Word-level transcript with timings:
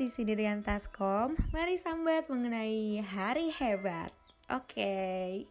di 0.00 0.08
sini 0.08 0.32
dengan 0.32 0.64
Taskom. 0.64 1.36
Mari 1.52 1.76
sambat 1.76 2.32
mengenai 2.32 3.04
hari 3.04 3.52
hebat. 3.52 4.08
Oke. 4.48 5.44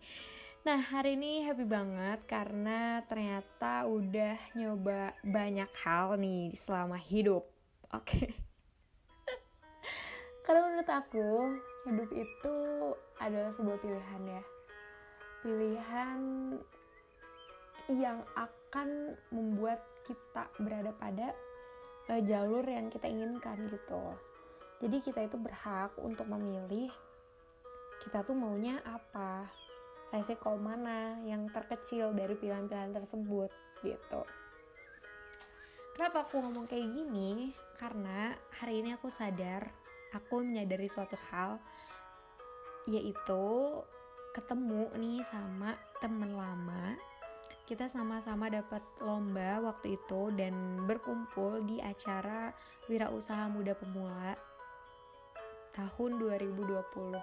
Nah, 0.65 0.81
hari 0.81 1.13
ini 1.13 1.45
happy 1.45 1.69
banget 1.69 2.17
karena 2.25 2.97
ternyata 3.05 3.85
udah 3.85 4.33
nyoba 4.57 5.13
banyak 5.21 5.69
hal 5.85 6.17
nih 6.17 6.49
selama 6.57 6.97
hidup. 6.97 7.45
Oke. 7.93 8.33
Kalau 10.49 10.65
menurut 10.65 10.89
aku, 10.89 11.29
hidup 11.85 12.09
itu 12.09 12.55
adalah 13.21 13.53
sebuah 13.53 13.77
pilihan 13.85 14.21
ya. 14.33 14.43
Pilihan 15.45 16.19
yang 18.01 18.25
akan 18.33 19.13
membuat 19.29 19.85
kita 20.09 20.49
berada 20.57 20.89
pada 20.97 21.37
uh, 22.09 22.21
jalur 22.25 22.65
yang 22.65 22.89
kita 22.89 23.05
inginkan 23.05 23.69
gitu 23.69 24.17
jadi 24.79 24.97
kita 25.03 25.27
itu 25.27 25.35
berhak 25.35 25.91
untuk 25.99 26.23
memilih 26.31 26.87
kita 27.99 28.23
tuh 28.23 28.31
maunya 28.31 28.79
apa 28.87 29.51
resiko 30.09 30.55
mana 30.55 31.19
yang 31.27 31.51
terkecil 31.51 32.15
dari 32.15 32.33
pilihan-pilihan 32.33 32.95
tersebut 32.95 33.51
gitu. 33.85 34.21
Kenapa 35.93 36.23
aku 36.23 36.39
ngomong 36.39 36.65
kayak 36.65 36.87
gini? 36.95 37.51
Karena 37.75 38.31
hari 38.55 38.81
ini 38.81 38.95
aku 38.95 39.11
sadar 39.11 39.67
aku 40.15 40.41
menyadari 40.41 40.87
suatu 40.89 41.19
hal 41.29 41.59
yaitu 42.89 43.45
ketemu 44.33 44.89
nih 44.95 45.21
sama 45.29 45.75
temen 45.99 46.33
lama. 46.33 46.95
Kita 47.67 47.85
sama-sama 47.85 48.49
dapat 48.49 48.81
lomba 49.05 49.61
waktu 49.61 49.93
itu 49.93 50.33
dan 50.33 50.55
berkumpul 50.89 51.61
di 51.69 51.77
acara 51.77 52.49
Wirausaha 52.89 53.45
Muda 53.45 53.77
Pemula 53.77 54.48
tahun 55.73 56.11
2020 56.19 57.17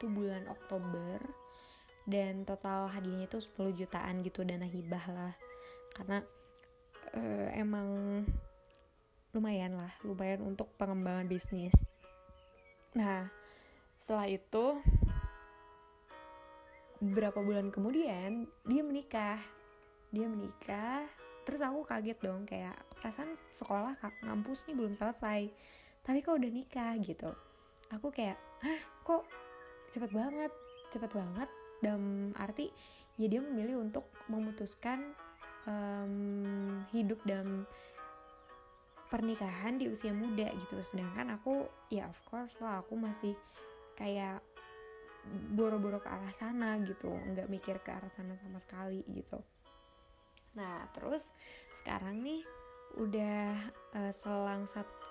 itu 0.00 0.06
bulan 0.08 0.48
Oktober 0.48 1.20
dan 2.08 2.42
total 2.48 2.88
hadiahnya 2.88 3.28
itu 3.28 3.38
10 3.38 3.76
jutaan 3.76 4.24
gitu 4.24 4.42
dana 4.42 4.64
hibah 4.64 5.04
lah. 5.12 5.34
Karena 5.92 6.24
uh, 7.14 7.48
emang 7.52 7.88
lumayan 9.30 9.78
lah 9.78 9.92
lumayan 10.02 10.42
untuk 10.42 10.72
pengembangan 10.74 11.30
bisnis. 11.30 11.74
Nah 12.96 13.30
setelah 14.02 14.26
itu 14.26 14.80
beberapa 16.98 17.38
bulan 17.40 17.70
kemudian 17.70 18.48
dia 18.66 18.82
menikah. 18.82 19.38
Dia 20.10 20.26
menikah 20.26 21.06
terus 21.46 21.62
aku 21.62 21.86
kaget 21.86 22.18
dong 22.18 22.42
kayak 22.46 22.74
perasaan 22.98 23.30
sekolah 23.58 23.94
ngampus 24.26 24.66
nih 24.68 24.76
belum 24.76 24.94
selesai 24.98 25.50
tapi 26.04 26.24
kok 26.24 26.36
udah 26.36 26.50
nikah? 26.50 26.94
Gitu. 27.00 27.30
Aku 27.94 28.08
kayak 28.14 28.38
hah 28.62 28.80
kok 29.02 29.24
cepet 29.90 30.10
banget 30.14 30.52
cepet 30.90 31.10
banget? 31.10 31.48
Dalam 31.80 32.36
arti 32.36 32.68
ya 33.16 33.26
dia 33.28 33.40
memilih 33.40 33.80
untuk 33.80 34.04
memutuskan 34.28 35.16
um, 35.64 36.84
hidup 36.92 37.20
dalam 37.24 37.64
pernikahan 39.08 39.80
di 39.80 39.88
usia 39.90 40.12
muda 40.14 40.46
gitu. 40.46 40.76
Sedangkan 40.84 41.34
aku 41.40 41.66
ya 41.90 42.06
of 42.06 42.20
course 42.28 42.54
lah 42.62 42.84
aku 42.84 42.94
masih 42.94 43.34
kayak 43.98 44.44
boro-boro 45.56 46.00
ke 46.00 46.08
arah 46.08 46.32
sana 46.36 46.78
gitu. 46.84 47.10
Nggak 47.10 47.50
mikir 47.50 47.76
ke 47.82 47.90
arah 47.90 48.12
sana 48.14 48.36
sama 48.38 48.62
sekali 48.62 49.02
gitu. 49.10 49.40
Nah 50.54 50.86
terus 50.94 51.26
sekarang 51.82 52.22
nih 52.22 52.44
udah 52.98 53.54
uh, 53.94 54.12
selang 54.14 54.66
satu 54.66 55.09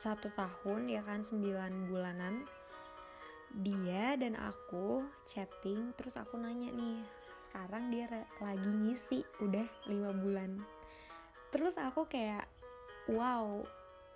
satu 0.00 0.32
tahun 0.32 0.88
ya 0.88 1.04
kan 1.04 1.20
sembilan 1.20 1.92
bulanan. 1.92 2.40
Dia 3.60 4.16
dan 4.16 4.38
aku 4.40 5.04
chatting 5.28 5.92
terus 6.00 6.16
aku 6.16 6.40
nanya 6.40 6.72
nih 6.72 7.04
sekarang 7.28 7.92
dia 7.92 8.08
lagi 8.40 8.70
ngisi 8.70 9.20
udah 9.44 9.66
lima 9.92 10.10
bulan. 10.16 10.56
Terus 11.52 11.76
aku 11.76 12.08
kayak 12.08 12.48
wow 13.12 13.60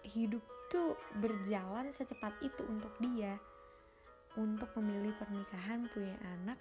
hidup 0.06 0.40
tuh 0.72 0.96
berjalan 1.20 1.92
secepat 1.92 2.32
itu 2.40 2.64
untuk 2.64 2.94
dia. 3.02 3.36
Untuk 4.40 4.72
memilih 4.80 5.12
pernikahan 5.20 5.86
punya 5.92 6.16
anak 6.40 6.58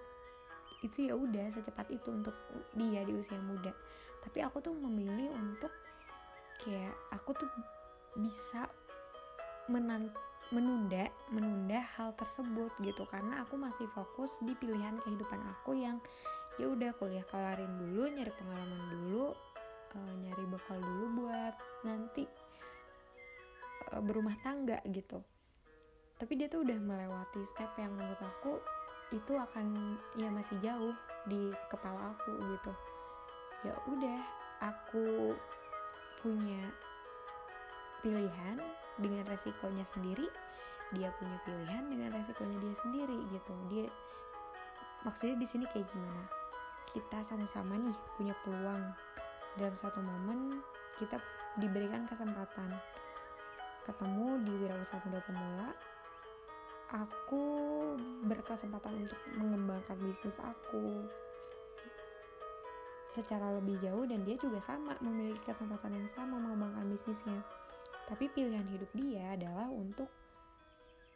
itu 0.83 1.07
ya 1.07 1.15
udah 1.15 1.47
secepat 1.55 1.87
itu 1.95 2.11
untuk 2.11 2.35
dia 2.75 3.07
di 3.07 3.15
usia 3.15 3.39
muda. 3.39 3.71
Tapi 4.19 4.43
aku 4.43 4.59
tuh 4.59 4.75
memilih 4.75 5.31
untuk 5.31 5.71
kayak 6.59 6.91
aku 7.15 7.31
tuh 7.37 7.49
bisa 8.17 8.67
menan 9.71 10.11
menunda 10.51 11.07
menunda 11.31 11.81
hal 11.97 12.13
tersebut 12.19 12.71
gitu. 12.83 13.03
Karena 13.09 13.41
aku 13.41 13.55
masih 13.57 13.87
fokus 13.95 14.29
di 14.43 14.53
pilihan 14.57 14.99
kehidupan 15.01 15.39
aku 15.59 15.77
yang 15.77 15.97
ya 16.61 16.69
udah 16.69 16.93
kuliah 17.01 17.25
kelarin 17.33 17.71
dulu 17.81 18.05
nyari 18.13 18.29
pengalaman 18.29 18.81
dulu 18.93 19.33
uh, 19.97 20.13
nyari 20.21 20.45
bekal 20.49 20.77
dulu 20.77 21.05
buat 21.25 21.53
nanti 21.81 22.23
uh, 23.93 24.01
berumah 24.03 24.37
tangga 24.45 24.77
gitu. 24.89 25.21
Tapi 26.21 26.31
dia 26.37 26.47
tuh 26.47 26.61
udah 26.61 26.77
melewati 26.77 27.41
step 27.51 27.73
yang 27.81 27.91
menurut 27.97 28.21
aku 28.21 28.53
itu 29.13 29.33
akan 29.37 29.97
ya 30.17 30.29
masih 30.29 30.57
jauh 30.61 30.95
di 31.25 31.53
kepala 31.69 32.13
aku 32.13 32.31
gitu. 32.37 32.71
Ya 33.65 33.73
udah 33.89 34.21
aku 34.61 35.33
punya 36.21 36.71
pilihan 38.03 38.59
dengan 38.99 39.23
resikonya 39.25 39.87
sendiri 39.95 40.27
dia 40.93 41.09
punya 41.17 41.37
pilihan 41.41 41.83
dengan 41.89 42.09
resikonya 42.13 42.57
dia 42.61 42.75
sendiri 42.85 43.17
gitu. 43.33 43.53
Dia 43.73 43.87
maksudnya 45.01 45.35
di 45.41 45.47
sini 45.49 45.65
kayak 45.73 45.89
gimana? 45.89 46.23
Kita 46.93 47.17
sama-sama 47.25 47.73
nih 47.81 47.97
punya 48.19 48.33
peluang. 48.45 48.83
Dalam 49.57 49.75
satu 49.81 49.99
momen 50.01 50.61
kita 51.01 51.17
diberikan 51.57 52.05
kesempatan. 52.05 52.77
Ketemu 53.83 54.27
di 54.47 54.53
wirausaha 54.63 55.03
muda 55.03 55.19
pemula 55.27 55.69
aku 56.93 57.43
berkesempatan 58.29 58.93
untuk 59.01 59.19
mengembangkan 59.41 59.97
bisnis 59.97 60.37
aku. 60.45 61.09
Secara 63.17 63.57
lebih 63.57 63.81
jauh 63.81 64.05
dan 64.05 64.21
dia 64.25 64.37
juga 64.37 64.61
sama 64.61 64.93
memiliki 65.01 65.41
kesempatan 65.41 65.93
yang 65.93 66.09
sama 66.13 66.37
mengembangkan 66.37 66.85
bisnisnya 66.93 67.41
tapi 68.13 68.29
pilihan 68.29 68.69
hidup 68.69 68.93
dia 68.93 69.33
adalah 69.33 69.73
untuk 69.73 70.05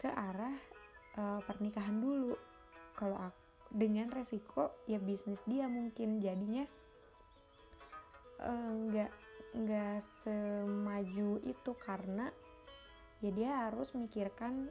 ke 0.01 0.09
arah 0.09 0.57
uh, 1.13 1.37
pernikahan 1.45 2.01
dulu. 2.01 2.33
Kalau 2.97 3.21
dengan 3.69 4.09
resiko 4.09 4.73
ya 4.89 4.97
bisnis 4.97 5.37
dia 5.45 5.69
mungkin. 5.69 6.17
Jadinya 6.17 6.65
eh, 8.41 8.71
nggak 9.53 10.01
uh, 10.01 10.05
semaju 10.25 11.37
itu 11.45 11.71
karena 11.77 12.33
ya 13.21 13.29
dia 13.29 13.69
harus 13.69 13.93
mikirkan 13.93 14.65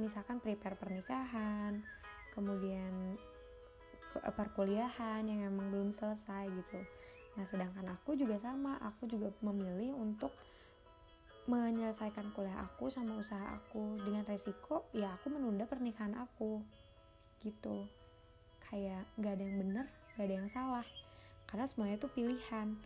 misalkan 0.00 0.40
prepare 0.40 0.80
pernikahan 0.80 1.84
kemudian 2.32 3.20
perkuliahan 4.16 5.28
yang 5.28 5.52
emang 5.52 5.68
belum 5.68 5.90
selesai 5.92 6.48
gitu. 6.48 6.80
Nah 7.36 7.44
sedangkan 7.52 7.92
aku 7.92 8.16
juga 8.16 8.40
sama. 8.40 8.80
Aku 8.80 9.04
juga 9.04 9.28
memilih 9.44 9.92
untuk 9.92 10.32
menyelesaikan 11.48 12.28
kuliah 12.36 12.60
aku 12.60 12.92
sama 12.92 13.16
usaha 13.16 13.56
aku 13.56 13.96
dengan 14.04 14.20
resiko 14.28 14.84
ya 14.92 15.16
aku 15.16 15.32
menunda 15.32 15.64
pernikahan 15.64 16.12
aku. 16.20 16.60
Gitu. 17.40 17.88
Kayak 18.68 19.08
gak 19.16 19.40
ada 19.40 19.44
yang 19.48 19.56
bener 19.64 19.86
gak 20.14 20.28
ada 20.28 20.34
yang 20.36 20.50
salah. 20.52 20.86
Karena 21.48 21.64
semuanya 21.64 21.96
itu 21.96 22.08
pilihan. 22.12 22.76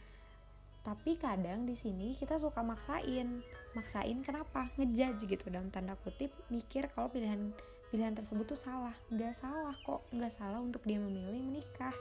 Tapi 0.86 1.18
kadang 1.18 1.66
di 1.66 1.74
sini 1.74 2.14
kita 2.14 2.38
suka 2.38 2.62
maksain. 2.62 3.42
Maksain 3.74 4.22
kenapa? 4.22 4.70
Ngejudge 4.78 5.26
gitu 5.26 5.50
dalam 5.50 5.66
tanda 5.74 5.98
kutip 6.06 6.30
mikir 6.46 6.86
kalau 6.94 7.10
pilihan 7.10 7.50
pilihan 7.90 8.14
tersebut 8.14 8.54
tuh 8.54 8.60
salah. 8.62 8.94
Nggak 9.10 9.34
salah 9.42 9.74
kok. 9.82 10.06
Nggak 10.14 10.38
salah 10.38 10.62
untuk 10.62 10.86
dia 10.86 11.02
memilih 11.02 11.42
menikah. 11.42 11.94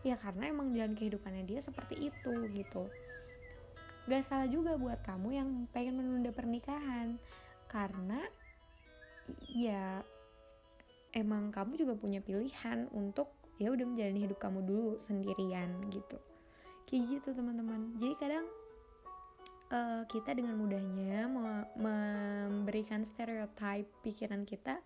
Ya 0.00 0.16
karena 0.16 0.48
emang 0.48 0.72
jalan 0.72 0.96
kehidupannya 0.96 1.44
dia 1.44 1.60
seperti 1.60 2.08
itu 2.08 2.32
gitu 2.56 2.88
gak 4.06 4.22
salah 4.26 4.46
juga 4.46 4.78
buat 4.78 5.02
kamu 5.02 5.28
yang 5.34 5.48
pengen 5.74 5.98
menunda 5.98 6.30
pernikahan. 6.30 7.18
Karena 7.66 8.22
ya 9.50 10.00
emang 11.10 11.50
kamu 11.50 11.74
juga 11.74 11.94
punya 11.98 12.22
pilihan 12.22 12.86
untuk 12.94 13.34
ya 13.58 13.74
udah 13.74 13.82
menjalani 13.88 14.20
hidup 14.28 14.38
kamu 14.38 14.62
dulu 14.62 14.92
sendirian 15.10 15.70
gitu. 15.90 16.18
Kayak 16.86 17.02
gitu 17.18 17.28
teman-teman. 17.34 17.98
Jadi 17.98 18.14
kadang 18.14 18.46
uh, 19.74 20.02
kita 20.06 20.38
dengan 20.38 20.54
mudahnya 20.54 21.26
me 21.26 21.66
memberikan 21.74 23.02
stereotip 23.02 23.90
pikiran 24.06 24.46
kita 24.46 24.78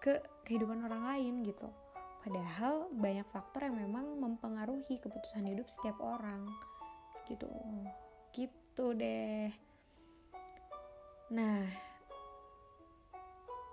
ke 0.00 0.20
kehidupan 0.48 0.80
orang 0.84 1.04
lain 1.12 1.34
gitu. 1.44 1.68
Padahal 2.24 2.88
banyak 2.96 3.28
faktor 3.28 3.68
yang 3.68 3.76
memang 3.76 4.16
mempengaruhi 4.16 4.96
keputusan 4.96 5.44
hidup 5.44 5.68
setiap 5.68 6.00
orang 6.00 6.48
gitu 7.28 7.48
gitu 8.34 8.90
deh. 8.98 9.48
Nah 11.30 11.62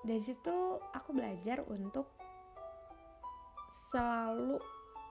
dari 0.02 0.22
situ 0.22 0.82
aku 0.94 1.10
belajar 1.14 1.66
untuk 1.66 2.10
selalu 3.90 4.58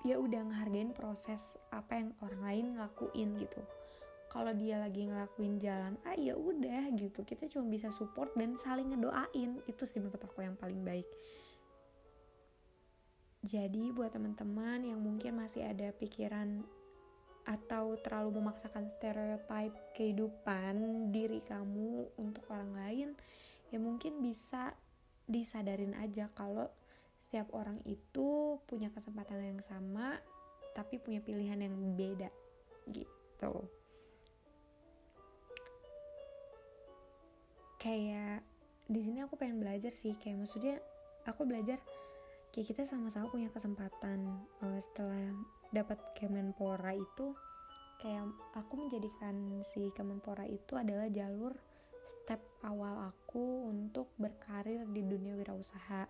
ya 0.02 0.16
udah 0.16 0.40
ngehargain 0.48 0.96
proses 0.96 1.38
apa 1.70 2.00
yang 2.00 2.10
orang 2.24 2.42
lain 2.42 2.66
lakuin 2.78 3.36
gitu. 3.36 3.60
Kalau 4.30 4.54
dia 4.54 4.78
lagi 4.78 5.10
ngelakuin 5.10 5.58
jalan 5.58 5.98
ah 6.06 6.14
ya 6.14 6.38
udah 6.38 6.94
gitu. 6.94 7.26
Kita 7.26 7.50
cuma 7.50 7.66
bisa 7.66 7.90
support 7.90 8.30
dan 8.38 8.54
saling 8.54 8.94
ngedoain. 8.94 9.58
Itu 9.66 9.84
sih 9.84 9.98
menurut 9.98 10.22
aku 10.22 10.46
yang 10.46 10.54
paling 10.54 10.86
baik. 10.86 11.06
Jadi 13.42 13.90
buat 13.90 14.14
teman-teman 14.14 14.84
yang 14.84 15.00
mungkin 15.02 15.40
masih 15.40 15.64
ada 15.66 15.90
pikiran 15.96 16.62
atau 17.50 17.98
terlalu 17.98 18.38
memaksakan 18.38 18.86
stereotip 18.94 19.74
kehidupan 19.98 21.10
diri 21.10 21.42
kamu 21.42 22.06
untuk 22.14 22.46
orang 22.54 22.70
lain 22.78 23.08
ya 23.74 23.82
mungkin 23.82 24.22
bisa 24.22 24.70
disadarin 25.26 25.98
aja 25.98 26.30
kalau 26.38 26.70
setiap 27.26 27.50
orang 27.54 27.78
itu 27.86 28.58
punya 28.66 28.90
kesempatan 28.94 29.54
yang 29.54 29.62
sama 29.66 30.18
tapi 30.74 31.02
punya 31.02 31.18
pilihan 31.22 31.58
yang 31.58 31.74
beda 31.98 32.30
gitu. 32.90 33.54
Kayak 37.78 38.42
di 38.90 39.00
sini 39.02 39.22
aku 39.22 39.38
pengen 39.38 39.62
belajar 39.62 39.94
sih 39.94 40.18
kayak 40.18 40.42
maksudnya 40.42 40.82
aku 41.26 41.46
belajar 41.46 41.78
kayak 42.50 42.74
kita 42.74 42.82
sama-sama 42.82 43.30
punya 43.30 43.46
kesempatan 43.54 44.42
uh, 44.66 44.78
setelah 44.90 45.30
dapat 45.70 45.98
Kemenpora 46.18 46.94
itu 46.94 47.34
kayak 48.00 48.26
aku 48.56 48.86
menjadikan 48.86 49.60
si 49.70 49.92
Kemenpora 49.92 50.48
itu 50.48 50.74
adalah 50.74 51.06
jalur 51.12 51.52
step 52.24 52.40
awal 52.62 53.10
aku 53.10 53.68
untuk 53.68 54.10
berkarir 54.14 54.86
di 54.88 55.02
dunia 55.02 55.34
wirausaha. 55.34 56.06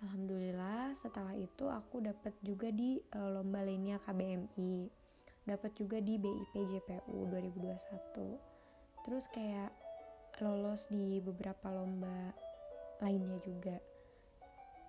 Alhamdulillah 0.00 0.96
setelah 0.96 1.36
itu 1.36 1.68
aku 1.68 2.00
dapat 2.00 2.32
juga 2.40 2.72
di 2.72 2.96
uh, 3.12 3.28
lomba 3.36 3.60
lainnya 3.60 4.00
KBMI, 4.00 4.88
dapat 5.44 5.76
juga 5.76 6.00
di 6.00 6.16
BIP 6.16 6.54
JPU 6.56 7.28
2021. 7.28 9.04
Terus 9.04 9.24
kayak 9.36 9.70
lolos 10.40 10.80
di 10.88 11.20
beberapa 11.20 11.68
lomba 11.68 12.32
lainnya 13.04 13.36
juga. 13.44 13.76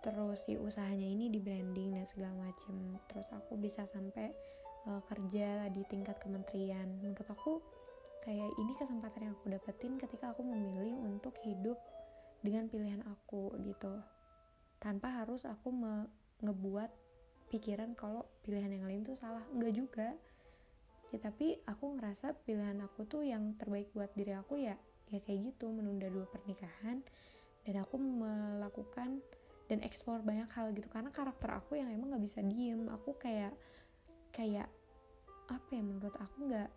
Terus 0.02 0.42
si 0.46 0.58
usahanya 0.58 1.06
ini 1.06 1.30
di 1.30 1.38
branding 1.38 1.94
dan 1.94 2.06
segala 2.10 2.50
macem. 2.50 2.98
Terus 3.10 3.30
aku 3.34 3.58
bisa 3.58 3.86
sampai 3.86 4.34
uh, 4.90 5.02
kerja 5.06 5.70
di 5.70 5.86
tingkat 5.86 6.18
kementerian. 6.18 6.90
Menurut 7.02 7.30
aku 7.30 7.62
kayak 8.26 8.50
ini 8.62 8.74
kesempatan 8.78 9.30
yang 9.30 9.34
aku 9.34 9.50
dapetin 9.50 9.98
ketika 9.98 10.34
aku 10.34 10.46
memilih 10.46 10.94
untuk 11.06 11.34
hidup 11.42 11.78
dengan 12.42 12.70
pilihan 12.70 13.02
aku 13.06 13.54
gitu 13.66 14.02
tanpa 14.82 15.14
harus 15.22 15.46
aku 15.46 15.70
ngebuat 16.42 16.90
pikiran 17.54 17.94
kalau 17.94 18.26
pilihan 18.42 18.74
yang 18.74 18.86
lain 18.90 19.02
tuh 19.06 19.18
salah 19.18 19.46
enggak 19.54 19.74
juga 19.74 20.10
ya 21.14 21.20
tapi 21.22 21.60
aku 21.68 21.98
ngerasa 21.98 22.34
pilihan 22.46 22.82
aku 22.82 23.06
tuh 23.06 23.22
yang 23.22 23.54
terbaik 23.60 23.94
buat 23.94 24.10
diri 24.18 24.34
aku 24.34 24.58
ya 24.58 24.78
ya 25.12 25.20
kayak 25.22 25.54
gitu 25.54 25.70
menunda 25.70 26.08
dua 26.08 26.26
pernikahan 26.32 27.04
dan 27.68 27.76
aku 27.84 28.00
melakukan 28.00 29.22
dan 29.72 29.80
eksplor 29.88 30.20
banyak 30.20 30.52
hal 30.52 30.76
gitu. 30.76 30.92
Karena 30.92 31.08
karakter 31.16 31.48
aku 31.56 31.80
yang 31.80 31.88
emang 31.88 32.12
nggak 32.12 32.28
bisa 32.28 32.44
diem. 32.44 32.92
Aku 32.92 33.16
kayak 33.16 33.56
kayak 34.36 34.68
apa 35.48 35.70
ya 35.72 35.80
menurut 35.80 36.16
aku 36.20 36.38
nggak 36.52 36.70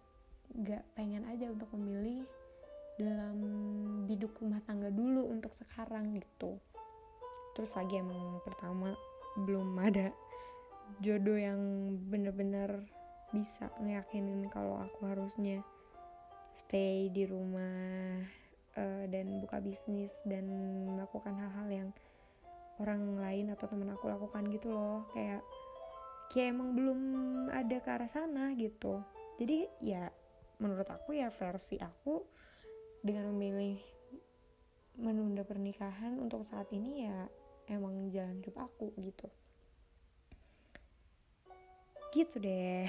gak 0.63 0.85
pengen 0.95 1.27
aja 1.27 1.51
untuk 1.51 1.67
memilih 1.75 2.23
dalam 2.95 3.39
biduk 4.07 4.39
rumah 4.39 4.63
tangga 4.63 4.95
dulu 4.95 5.27
untuk 5.27 5.51
sekarang 5.59 6.15
gitu. 6.15 6.55
Terus 7.59 7.75
lagi 7.75 7.99
emang 7.99 8.39
pertama 8.47 8.95
belum 9.43 9.75
ada 9.83 10.15
jodoh 11.03 11.35
yang 11.35 11.59
bener-bener 12.07 12.87
bisa 13.35 13.67
ngeyakinin 13.83 14.47
kalau 14.47 14.79
aku 14.79 15.11
harusnya 15.11 15.67
stay 16.55 17.11
di 17.11 17.27
rumah 17.27 18.23
uh, 18.79 19.05
dan 19.11 19.43
buka 19.43 19.59
bisnis 19.59 20.15
dan 20.23 20.47
melakukan 20.87 21.35
hal-hal 21.35 21.67
yang 21.67 21.89
orang 22.83 23.19
lain 23.19 23.53
atau 23.55 23.71
temen 23.71 23.91
aku 23.93 24.11
lakukan 24.11 24.47
gitu 24.51 24.75
loh. 24.75 25.07
Kayak 25.15 25.43
kayak 26.33 26.55
emang 26.57 26.75
belum 26.75 27.01
ada 27.53 27.77
ke 27.79 27.89
arah 27.91 28.11
sana 28.11 28.55
gitu. 28.59 29.03
Jadi 29.39 29.69
ya 29.83 30.11
menurut 30.59 30.87
aku 30.89 31.15
ya 31.19 31.29
versi 31.31 31.79
aku 31.79 32.23
dengan 33.05 33.31
memilih 33.35 33.79
menunda 34.95 35.43
pernikahan 35.43 36.19
untuk 36.23 36.47
saat 36.47 36.71
ini 36.71 37.05
ya 37.07 37.27
emang 37.71 38.11
jalan 38.11 38.39
hidup 38.41 38.57
aku 38.71 38.95
gitu. 39.03 39.29
Gitu 42.15 42.39
deh. 42.39 42.87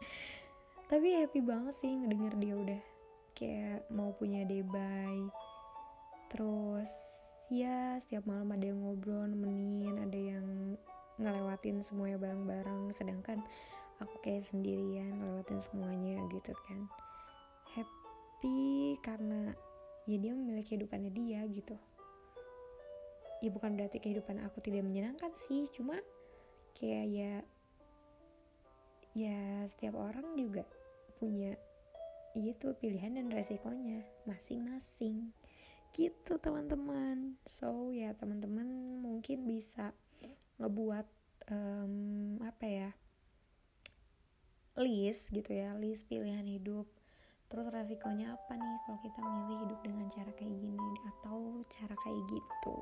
Tapi 0.90 1.16
happy 1.16 1.40
banget 1.40 1.74
sih 1.80 1.90
ngedenger 1.90 2.34
dia 2.36 2.54
udah 2.54 2.82
kayak 3.34 3.90
mau 3.90 4.14
punya 4.14 4.46
debay 4.46 5.26
terus 6.30 6.90
ya 7.52 8.00
setiap 8.00 8.24
malam 8.24 8.52
ada 8.52 8.64
yang 8.64 8.80
ngobrol 8.80 9.28
nemenin 9.28 10.00
ada 10.00 10.16
yang 10.16 10.46
ngelewatin 11.18 11.84
semuanya 11.86 12.18
bareng-bareng. 12.18 12.90
Sedangkan 12.94 13.42
aku 14.02 14.14
kayak 14.22 14.46
sendirian 14.50 15.14
ngelewatin 15.14 15.60
semuanya 15.70 16.18
gitu 16.32 16.52
kan. 16.66 16.88
Happy 17.74 18.98
karena 19.02 19.54
ya 20.04 20.16
dia 20.20 20.32
memiliki 20.34 20.74
kehidupannya 20.74 21.10
dia 21.14 21.40
gitu. 21.50 21.76
Ya 23.42 23.50
bukan 23.52 23.76
berarti 23.76 24.00
kehidupan 24.00 24.40
aku 24.40 24.64
tidak 24.64 24.88
menyenangkan 24.88 25.30
sih 25.46 25.68
cuma 25.76 26.00
kayak 26.74 27.06
ya 27.12 27.32
ya 29.14 29.68
setiap 29.70 29.94
orang 29.94 30.34
juga 30.34 30.66
punya 31.22 31.54
itu 32.34 32.74
pilihan 32.82 33.14
dan 33.14 33.30
resikonya 33.30 34.02
masing-masing 34.26 35.30
gitu 35.94 36.36
teman-teman. 36.42 37.38
So 37.46 37.94
ya 37.94 38.10
teman-teman 38.18 38.66
mungkin 38.98 39.46
bisa 39.46 39.94
ngebuat 40.58 41.06
um, 41.50 41.94
apa 42.42 42.66
ya 42.66 42.90
list 44.74 45.30
gitu 45.30 45.54
ya 45.54 45.72
list 45.78 46.10
pilihan 46.10 46.44
hidup. 46.44 46.90
Terus 47.46 47.70
resikonya 47.70 48.34
apa 48.34 48.58
nih 48.58 48.76
kalau 48.82 48.98
kita 48.98 49.18
memilih 49.22 49.58
hidup 49.70 49.80
dengan 49.86 50.06
cara 50.10 50.30
kayak 50.34 50.56
gini 50.58 50.92
atau 51.14 51.62
cara 51.70 51.94
kayak 51.94 52.22
gitu? 52.26 52.76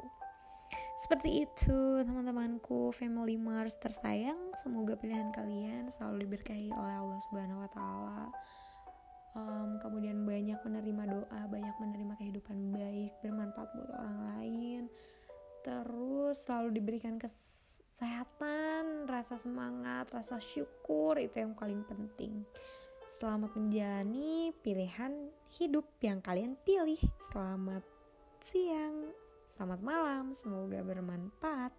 Seperti 1.05 1.45
itu 1.45 1.79
teman-temanku 2.09 2.95
family 2.97 3.37
Mars 3.37 3.77
tersayang. 3.77 4.39
Semoga 4.65 4.97
pilihan 4.97 5.29
kalian 5.35 5.93
selalu 5.99 6.25
diberkahi 6.25 6.73
oleh 6.73 6.97
Allah 6.97 7.21
Subhanahu 7.29 7.61
Wa 7.67 7.71
Taala 7.75 8.25
um, 9.37 9.81
kemudian 9.83 10.25
banyak 10.25 10.59
menerima 10.63 11.03
doa 11.19 11.41
banyak 11.49 11.77
menerima 11.81 12.15
kehidupan 12.21 12.59
baik 12.73 13.13
bermanfaat 13.21 13.69
buat 13.77 13.91
orang 13.97 14.19
lain 14.37 14.83
terus 15.63 16.43
selalu 16.43 16.83
diberikan 16.83 17.17
kes 17.23 17.35
kesehatan, 18.03 19.07
rasa 19.07 19.39
semangat, 19.39 20.11
rasa 20.11 20.43
syukur 20.43 21.15
itu 21.23 21.39
yang 21.39 21.55
paling 21.55 21.87
penting. 21.87 22.43
Selamat 23.15 23.55
menjalani 23.55 24.51
pilihan 24.59 25.31
hidup 25.55 25.87
yang 26.03 26.19
kalian 26.19 26.59
pilih. 26.67 26.99
Selamat 27.31 27.87
siang, 28.43 29.15
selamat 29.55 29.81
malam, 29.87 30.35
semoga 30.35 30.83
bermanfaat. 30.83 31.71